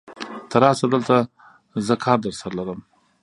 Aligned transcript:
ته 0.49 0.55
راشه 0.63 0.85
دلته، 0.93 1.17
زه 1.87 1.93
کار 2.03 2.17
درسره 2.25 2.51
لرم. 2.57 2.79